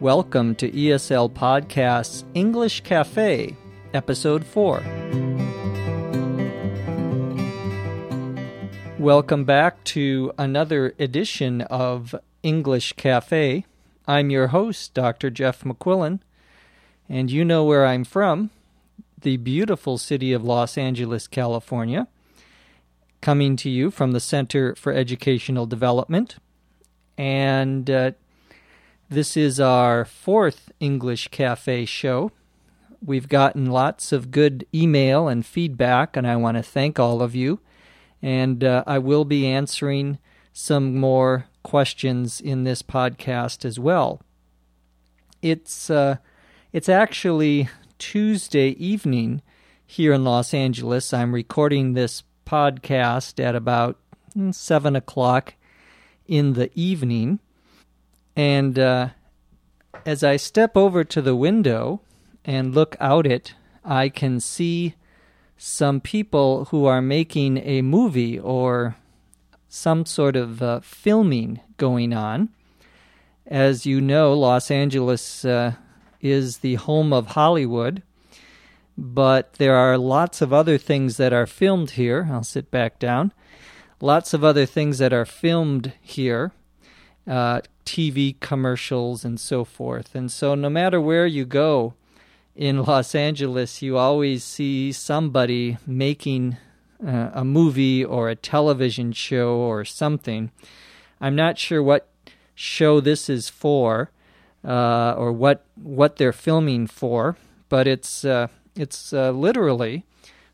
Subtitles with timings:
[0.00, 3.54] Welcome to ESL Podcast's English Cafe,
[3.92, 4.82] Episode 4.
[8.98, 13.66] Welcome back to another edition of English Cafe.
[14.08, 15.28] I'm your host, Dr.
[15.28, 16.20] Jeff McQuillan,
[17.06, 18.48] and you know where I'm from
[19.20, 22.08] the beautiful city of Los Angeles, California,
[23.20, 26.36] coming to you from the Center for Educational Development.
[27.18, 28.12] And uh,
[29.10, 32.30] this is our fourth English Cafe show.
[33.04, 37.34] We've gotten lots of good email and feedback, and I want to thank all of
[37.34, 37.58] you.
[38.22, 40.18] And uh, I will be answering
[40.52, 44.22] some more questions in this podcast as well.
[45.42, 46.18] It's uh,
[46.72, 49.42] it's actually Tuesday evening
[49.84, 51.12] here in Los Angeles.
[51.12, 53.98] I'm recording this podcast at about
[54.36, 55.54] mm, seven o'clock
[56.28, 57.40] in the evening.
[58.36, 59.08] And uh,
[60.06, 62.00] as I step over to the window
[62.44, 64.94] and look out it, I can see
[65.56, 68.96] some people who are making a movie or
[69.68, 72.48] some sort of uh, filming going on.
[73.46, 75.74] As you know, Los Angeles uh,
[76.20, 78.02] is the home of Hollywood,
[78.96, 82.28] but there are lots of other things that are filmed here.
[82.30, 83.32] I'll sit back down.
[84.00, 86.52] Lots of other things that are filmed here
[87.30, 90.14] uh, TV commercials and so forth.
[90.14, 91.94] And so, no matter where you go
[92.56, 96.56] in Los Angeles, you always see somebody making
[97.06, 100.50] uh, a movie or a television show or something.
[101.20, 102.08] I'm not sure what
[102.54, 104.10] show this is for
[104.64, 107.36] uh, or what what they're filming for,
[107.68, 110.04] but it's uh, it's uh, literally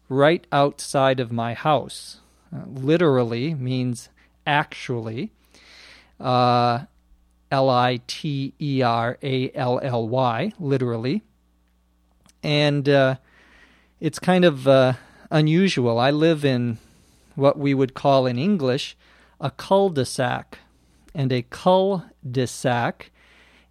[0.09, 2.21] right outside of my house.
[2.55, 4.09] Uh, literally means
[4.47, 5.33] actually.
[6.19, 6.85] Uh,
[7.51, 11.23] L I T E R A L L Y, literally.
[12.43, 13.17] And uh,
[14.01, 14.95] it's kind of uh,
[15.31, 15.99] unusual.
[15.99, 16.79] I live in
[17.35, 18.97] what we would call in English
[19.41, 20.59] a cul de sac.
[21.15, 23.11] And a cul de sac,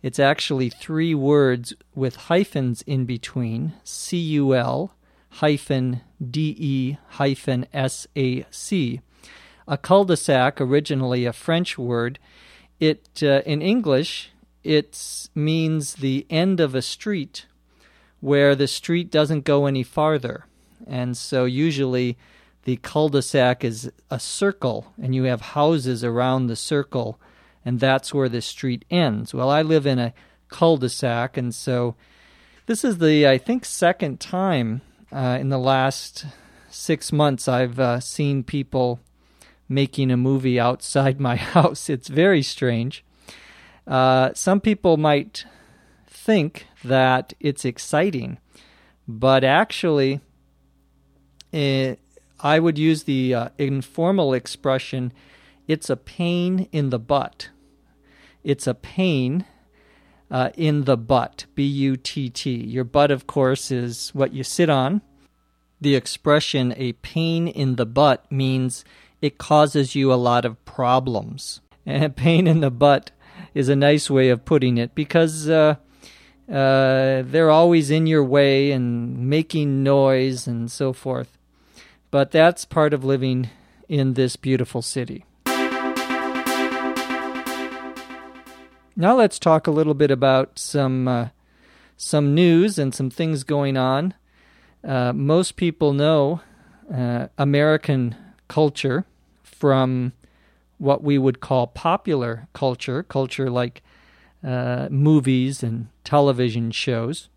[0.02, 4.96] it's actually three words with hyphens in between C U L
[5.30, 9.02] hyphen D E hyphen S A C.
[9.68, 12.20] A cul de sac, originally a French word,
[12.80, 14.32] it uh, in English
[14.66, 17.46] it means the end of a street
[18.20, 20.46] where the street doesn't go any farther.
[20.88, 22.18] And so usually
[22.64, 27.20] the cul-de-sac is a circle and you have houses around the circle
[27.64, 29.34] and that's where the street ends.
[29.34, 30.14] Well, I live in a
[30.50, 31.96] cul-de-sac and so
[32.66, 36.26] this is the I think second time uh, in the last
[36.72, 39.00] 6 months I've uh, seen people
[39.68, 41.90] making a movie outside my house.
[41.90, 43.04] It's very strange.
[43.88, 45.46] Uh, some people might
[46.08, 48.40] think that it's exciting,
[49.08, 50.22] but actually,
[51.52, 51.96] it, eh,
[52.40, 55.14] I would use the uh, informal expression
[55.68, 57.50] it's a pain in the butt.
[58.44, 59.46] It's a pain
[60.30, 62.52] uh, in the butt, B U T T.
[62.56, 65.02] Your butt, of course, is what you sit on.
[65.82, 68.86] The expression a pain in the butt means
[69.26, 71.62] it causes you a lot of problems.
[71.84, 73.10] And pain in the butt
[73.56, 75.76] is a nice way of putting it because uh,
[76.48, 81.40] uh, they're always in your way and making noise and so forth.
[82.12, 83.50] But that's part of living
[83.90, 85.26] in this beautiful city.
[88.98, 91.30] Now let's talk a little bit about some uh,
[91.98, 94.14] some news and some things going on.
[94.84, 96.42] Uh, most people know
[96.94, 98.16] uh, American
[98.48, 99.06] culture
[99.66, 100.14] from
[100.78, 103.82] what we would call popular culture, culture like
[104.44, 107.30] uh, movies and television shows.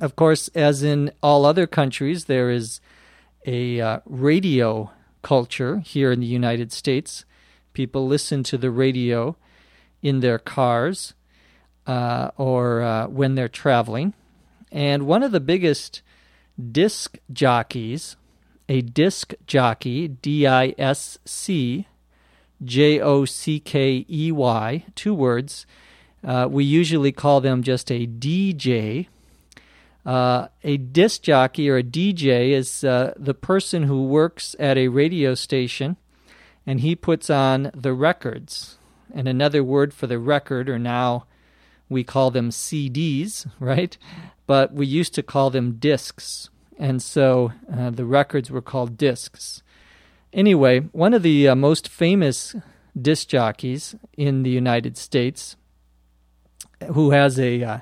[0.00, 2.80] Of course, as in all other countries, there is
[3.46, 4.90] a uh, radio
[5.22, 7.24] culture here in the United States.
[7.74, 9.36] People listen to the radio
[10.02, 11.14] in their cars
[11.86, 14.14] uh, or uh, when they're traveling.
[14.72, 16.02] And one of the biggest
[16.72, 18.16] disc jockeys
[18.70, 21.88] a disc jockey, D I S C
[22.64, 25.66] J O C K E Y, two words.
[26.22, 29.08] Uh, we usually call them just a DJ.
[30.06, 34.86] Uh, a disc jockey or a DJ is uh, the person who works at a
[34.86, 35.96] radio station
[36.64, 38.78] and he puts on the records.
[39.12, 41.26] And another word for the record, or now
[41.88, 43.98] we call them CDs, right?
[44.46, 46.50] But we used to call them discs
[46.80, 49.62] and so uh, the records were called discs.
[50.32, 52.56] Anyway, one of the uh, most famous
[53.00, 55.56] disc jockeys in the United States
[56.94, 57.78] who has a uh,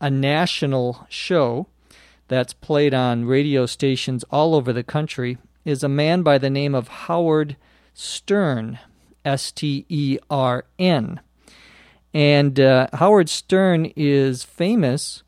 [0.00, 1.68] a national show
[2.26, 6.74] that's played on radio stations all over the country is a man by the name
[6.74, 7.56] of Howard
[7.94, 8.78] Stern,
[9.24, 11.20] S T E R N.
[12.14, 15.22] And uh, Howard Stern is famous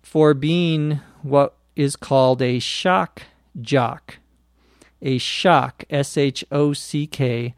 [0.00, 3.22] for being what is called a shock
[3.58, 4.18] jock.
[5.00, 7.54] A shock, S H O C K,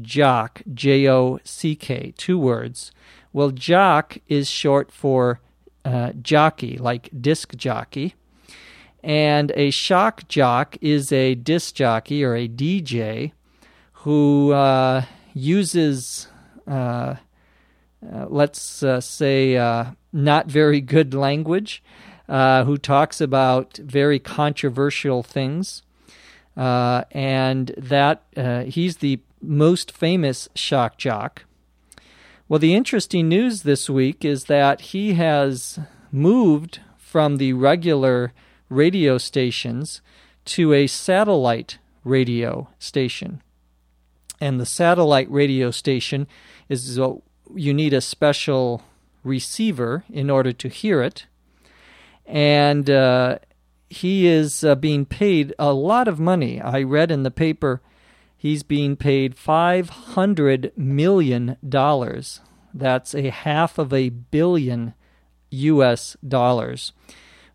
[0.00, 2.92] jock, J O C K, two words.
[3.32, 5.40] Well, jock is short for
[5.84, 8.14] uh, jockey, like disc jockey.
[9.02, 13.32] And a shock jock is a disc jockey or a DJ
[13.92, 15.02] who uh,
[15.34, 16.28] uses,
[16.68, 17.16] uh,
[18.12, 21.82] uh, let's uh, say, uh, not very good language,
[22.28, 25.82] Uh, who talks about very controversial things.
[26.56, 31.44] Uh, and that uh, he's the most famous shock jock.
[32.48, 35.78] Well, the interesting news this week is that he has
[36.10, 38.32] moved from the regular
[38.68, 40.00] radio stations
[40.46, 43.42] to a satellite radio station.
[44.40, 46.26] And the satellite radio station
[46.68, 46.98] is
[47.54, 48.82] you need a special
[49.24, 51.26] receiver in order to hear it.
[52.26, 53.38] And uh,
[53.88, 56.60] he is uh, being paid a lot of money.
[56.60, 57.80] I read in the paper
[58.36, 61.56] he's being paid $500 million.
[62.74, 64.94] That's a half of a billion
[65.50, 66.16] U.S.
[66.26, 66.92] dollars,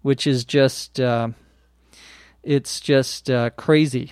[0.01, 0.99] which is just.
[0.99, 1.29] Uh,
[2.43, 4.11] it's just uh, crazy.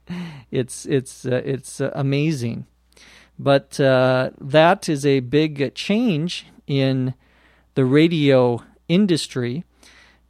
[0.50, 2.66] it's it's uh, it's amazing,
[3.38, 7.14] but uh, that is a big change in
[7.74, 9.64] the radio industry,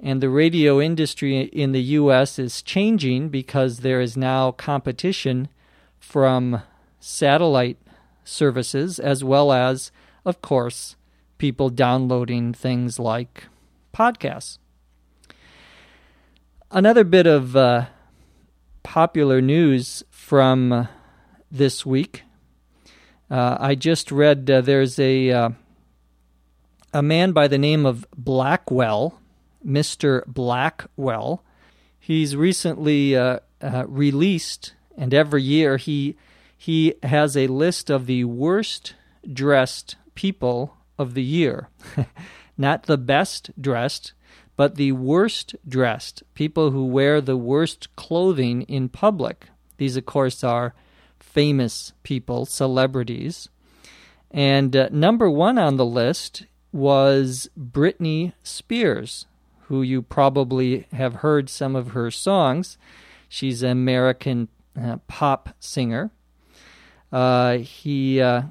[0.00, 2.39] and the radio industry in the U.S.
[2.39, 5.49] is changing because there is now competition
[5.99, 6.62] from
[7.00, 7.79] satellite
[8.25, 9.91] services as well as,
[10.25, 10.97] of course,
[11.39, 13.45] people downloading things like
[13.95, 14.59] podcasts.
[16.71, 17.87] Another bit of uh,
[18.83, 20.89] popular news from
[21.50, 22.23] this week.
[23.31, 25.50] Uh, I just read uh, there's a uh,
[26.93, 29.21] a man by the name of Blackwell,
[29.65, 30.27] Mr.
[30.27, 31.45] Blackwell.
[31.99, 36.17] He's recently uh, uh, released, and every year he
[36.57, 38.95] he has a list of the worst
[39.33, 41.69] dressed people of the year.
[42.59, 44.13] Not the best dressed,
[44.57, 49.47] but the worst dressed, people who wear the worst clothing in public.
[49.77, 50.75] These, of course, are
[51.21, 53.49] famous people, celebrities.
[54.33, 59.27] And uh, number one on the list was Britney Spears,
[59.69, 62.79] who you probably have heard some of her songs.
[63.29, 64.49] She's an American
[64.81, 66.11] uh, pop singer.
[67.12, 68.43] Uh, he uh,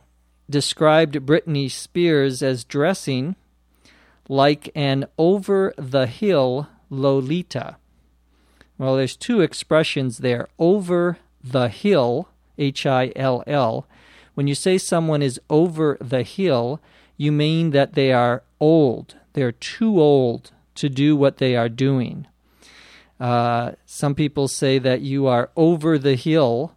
[0.48, 3.36] described Britney Spears as dressing
[4.30, 7.78] like an over the hill Lolita.
[8.78, 12.30] Well, there's two expressions there over the hill,
[12.60, 13.88] H I L L.
[14.36, 16.80] When you say someone is over the hill,
[17.18, 19.16] you mean that they are old.
[19.34, 22.28] They're too old to do what they are doing.
[23.20, 26.76] Uh, some people say that you are over the hill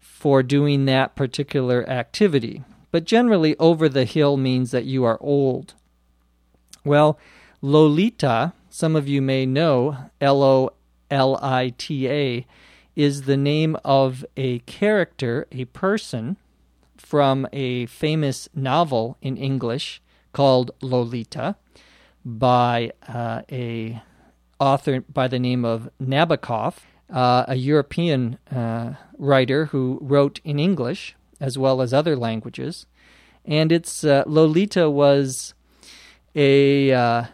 [0.00, 2.62] for doing that particular activity.
[2.90, 5.74] But generally, over the hill means that you are old.
[6.84, 7.18] Well,
[7.60, 10.70] Lolita, some of you may know, L O
[11.10, 12.46] L I T A,
[12.96, 16.36] is the name of a character, a person,
[16.96, 21.56] from a famous novel in English called Lolita
[22.24, 24.02] by uh, a
[24.60, 26.74] author by the name of Nabokov
[27.10, 32.86] uh, a European uh, writer who wrote in English as well as other languages.
[33.44, 35.54] And it's uh, Lolita was
[36.34, 37.24] a uh,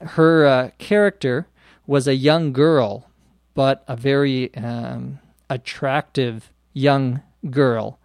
[0.00, 1.46] her uh, character
[1.86, 3.08] was a young girl,
[3.54, 7.98] but a very um, attractive young girl,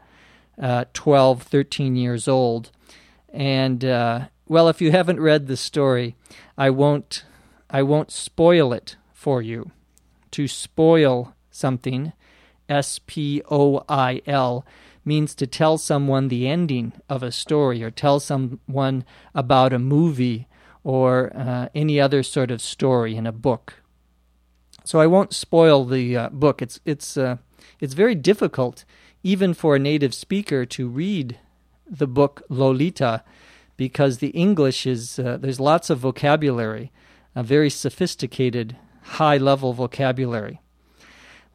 [0.62, 2.72] uh, 12, 13 years old.
[3.34, 3.84] And
[4.48, 6.16] well, if you haven't read the story,
[6.58, 7.24] I won't
[7.70, 9.72] I won't spoil it for you
[10.32, 12.14] to spoil something,
[12.70, 14.66] S P O I L,
[15.04, 20.48] means to tell someone the ending of a story or tell someone about a movie
[20.84, 23.82] or uh, any other sort of story in a book.
[24.84, 26.62] So I won't spoil the uh, book.
[26.62, 27.38] It's it's uh,
[27.80, 28.86] it's very difficult,
[29.24, 31.38] even for a native speaker, to read
[31.90, 33.24] the book Lolita,
[33.78, 36.92] because the English is uh, there's lots of vocabulary,
[37.36, 40.60] a very sophisticated high level vocabulary.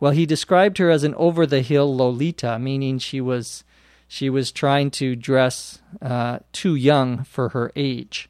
[0.00, 3.64] Well, he described her as an over the hill Lolita, meaning she was
[4.08, 8.28] She was trying to dress uh, too young for her age.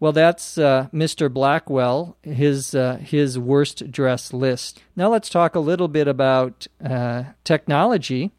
[0.00, 1.28] Well, that's uh, Mr.
[1.30, 4.80] Blackwell, his uh, his worst dress list.
[4.96, 8.30] Now let's talk a little bit about uh, technology.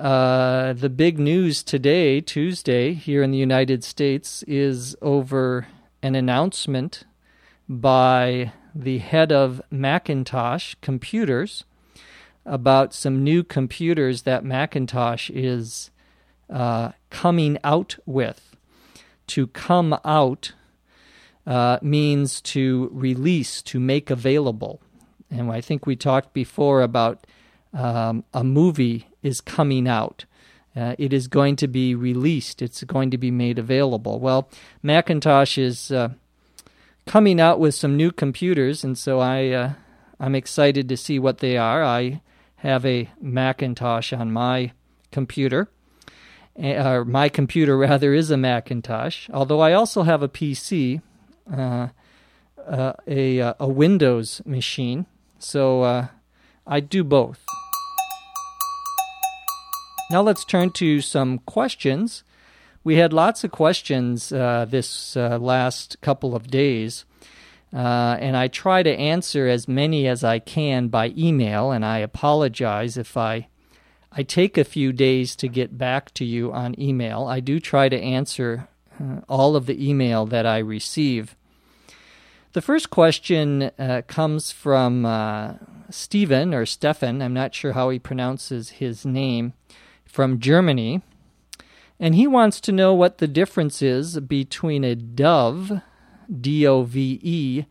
[0.00, 5.66] Uh, the big news today, Tuesday, here in the United States, is over
[6.02, 7.04] an announcement
[7.68, 11.64] by the head of Macintosh Computers
[12.46, 15.90] about some new computers that Macintosh is
[16.48, 18.56] uh, coming out with.
[19.26, 20.54] To come out
[21.46, 24.80] uh, means to release, to make available.
[25.30, 27.26] And I think we talked before about
[27.74, 30.24] um, a movie is coming out.
[30.74, 32.62] Uh, it is going to be released.
[32.62, 34.20] It's going to be made available.
[34.20, 34.48] Well,
[34.82, 36.10] Macintosh is uh,
[37.06, 39.72] coming out with some new computers, and so I uh,
[40.20, 41.82] I'm excited to see what they are.
[41.82, 42.20] I
[42.56, 44.72] have a Macintosh on my
[45.10, 45.68] computer.
[46.56, 51.00] Or my computer rather is a Macintosh, although I also have a PC,
[51.52, 51.88] uh,
[52.66, 55.06] uh, a uh, a Windows machine.
[55.38, 56.08] So
[56.66, 57.44] I do both.
[60.10, 62.24] Now let's turn to some questions.
[62.82, 67.04] We had lots of questions uh, this uh, last couple of days,
[67.72, 71.70] uh, and I try to answer as many as I can by email.
[71.70, 73.46] And I apologize if I
[74.10, 77.26] I take a few days to get back to you on email.
[77.26, 78.66] I do try to answer
[79.00, 81.36] uh, all of the email that I receive.
[82.52, 85.54] The first question uh, comes from uh,
[85.88, 87.22] Stephen or Stefan.
[87.22, 89.52] I'm not sure how he pronounces his name
[90.10, 91.02] from Germany.
[91.98, 95.80] And he wants to know what the difference is between a dove,
[96.40, 97.64] D O V E,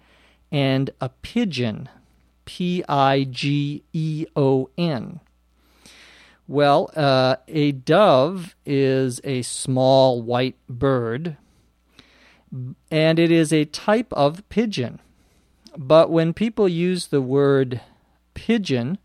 [0.51, 1.89] and a pigeon,
[2.45, 5.19] P I G E O N.
[6.47, 11.37] Well, uh, a dove is a small white bird,
[12.89, 14.99] and it is a type of pigeon.
[15.77, 17.81] But when people use the word
[18.33, 18.97] pigeon,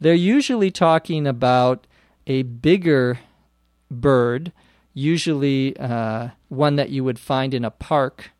[0.00, 1.86] they're usually talking about
[2.26, 3.18] a bigger
[3.90, 4.52] bird,
[4.94, 8.30] usually uh, one that you would find in a park.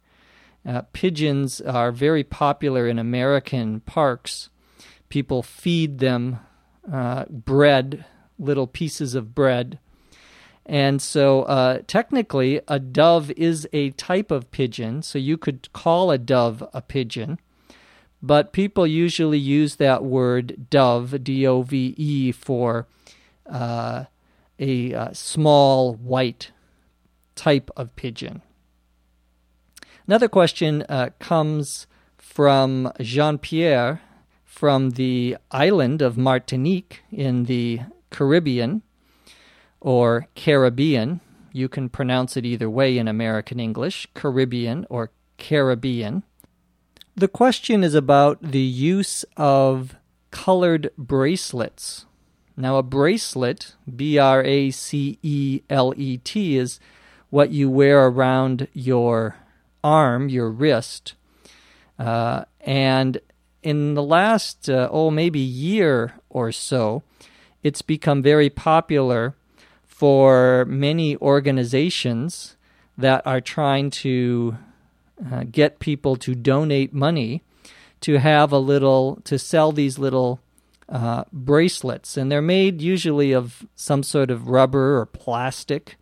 [0.66, 4.48] Uh, pigeons are very popular in American parks.
[5.08, 6.38] People feed them
[6.90, 8.04] uh, bread,
[8.38, 9.78] little pieces of bread.
[10.64, 16.10] And so, uh, technically, a dove is a type of pigeon, so you could call
[16.10, 17.40] a dove a pigeon.
[18.22, 22.86] But people usually use that word dove, D O V E, for
[23.46, 24.04] uh,
[24.58, 26.52] a uh, small white
[27.34, 28.42] type of pigeon.
[30.06, 34.00] Another question uh, comes from Jean Pierre
[34.44, 37.80] from the island of Martinique in the
[38.10, 38.82] Caribbean
[39.80, 41.20] or Caribbean.
[41.52, 46.22] You can pronounce it either way in American English Caribbean or Caribbean.
[47.14, 49.96] The question is about the use of
[50.30, 52.06] colored bracelets
[52.56, 56.80] now, a bracelet, B R A C E L E T, is
[57.30, 59.36] what you wear around your
[59.82, 61.14] arm, your wrist.
[61.98, 63.20] Uh, and
[63.62, 67.02] in the last, uh, oh, maybe year or so,
[67.62, 69.34] it's become very popular
[69.86, 72.56] for many organizations
[72.98, 74.58] that are trying to
[75.30, 77.42] uh, get people to donate money
[78.00, 80.40] to have a little, to sell these little
[80.92, 85.96] uh, bracelets, and they're made usually of some sort of rubber or plastic.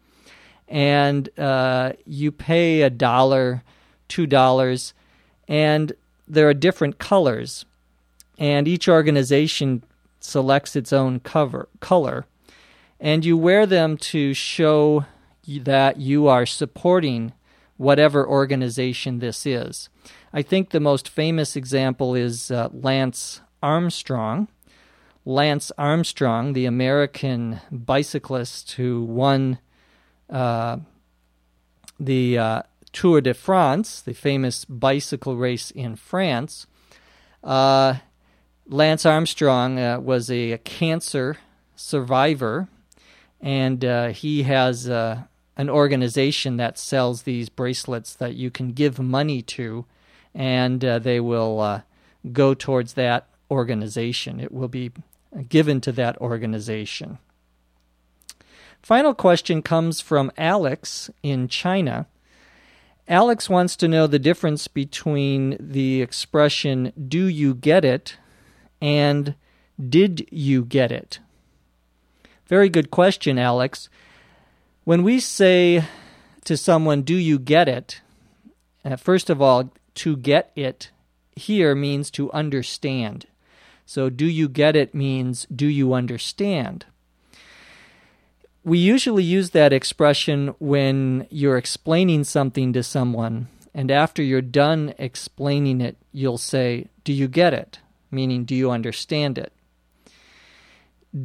[0.67, 3.63] And uh, you pay a dollar,
[4.09, 4.93] two dollars,
[5.49, 5.93] and
[6.29, 7.65] there are different colors.
[8.37, 9.85] And each organization
[10.19, 12.27] selects its own cover color,
[12.99, 15.05] and you wear them to show
[15.47, 17.33] that you are supporting
[17.77, 19.89] whatever organization this is.
[20.33, 24.49] I think the most famous example is uh, Lance Armstrong,
[25.31, 29.61] Lance Armstrong, the American bicyclist who won
[30.29, 30.79] uh,
[32.01, 36.67] the uh, Tour de France, the famous bicycle race in France.
[37.45, 37.95] Uh,
[38.67, 41.37] Lance Armstrong uh, was a, a, cancer
[41.77, 42.67] survivor,
[43.41, 45.23] and uh, he has uh,
[45.57, 49.85] an organization that sells these bracelets that you can give money to,
[50.35, 51.85] and they will
[52.33, 54.41] go towards that organization.
[54.41, 54.91] It will be
[55.49, 57.19] given to that organization.
[58.83, 62.07] Final question comes from Alex in China.
[63.07, 68.17] Alex wants to know the difference between the expression, do you get it,
[68.81, 69.35] and
[69.89, 71.19] did you get it?
[72.47, 73.89] Very good question, Alex.
[74.85, 75.85] When we say
[76.45, 78.01] to someone, Do you get it?
[78.85, 80.91] Uh, first of all, to get it
[81.37, 83.27] here means to understand.
[83.91, 86.87] So, do you get it means do you understand?
[88.63, 94.95] We usually use that expression when you're explaining something to someone, and after you're done
[94.97, 97.81] explaining it, you'll say, Do you get it?
[98.13, 99.53] Meaning, do you understand it?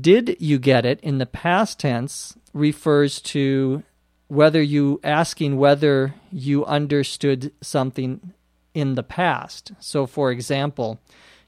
[0.01, 3.83] Did you get it in the past tense refers to
[4.27, 8.33] whether you asking whether you understood something
[8.73, 9.71] in the past.
[9.79, 10.99] So, for example,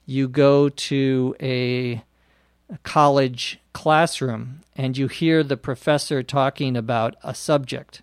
[0.08, 2.02] you go to a
[2.84, 8.02] college classroom and you hear the professor talking about a subject.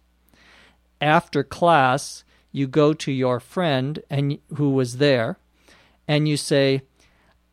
[1.00, 5.38] After class, you go to your friend and who was there
[6.06, 6.82] and you say,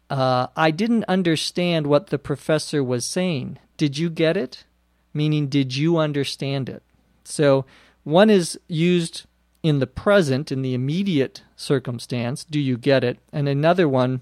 [0.09, 3.57] uh, I didn't understand what the professor was saying.
[3.77, 4.65] Did you get it?
[5.13, 6.83] Meaning, did you understand it?
[7.23, 7.65] So,
[8.03, 9.25] one is used
[9.63, 12.43] in the present, in the immediate circumstance.
[12.43, 13.19] Do you get it?
[13.31, 14.21] And another one,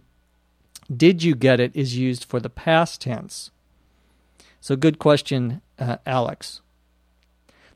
[0.96, 3.52] did you get it, is used for the past tense.
[4.62, 6.62] So, good question, uh, Alex.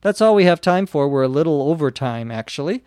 [0.01, 1.07] That's all we have time for.
[1.07, 2.83] We're a little over time, actually.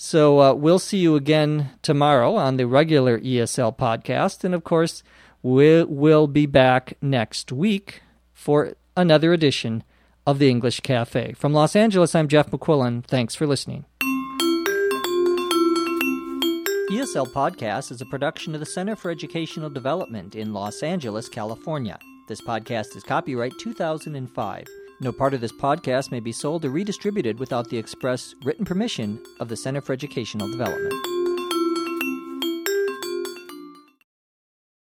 [0.00, 4.44] So uh, we'll see you again tomorrow on the regular ESL podcast.
[4.44, 5.02] And of course,
[5.42, 9.82] we will be back next week for another edition
[10.24, 11.32] of the English Cafe.
[11.32, 13.04] From Los Angeles, I'm Jeff McQuillan.
[13.06, 13.86] Thanks for listening.
[16.90, 21.98] ESL Podcast is a production of the Center for Educational Development in Los Angeles, California.
[22.28, 24.66] This podcast is copyright 2005.
[25.02, 29.22] No part of this podcast may be sold or redistributed without the express written permission
[29.38, 31.17] of the Center for Educational Development.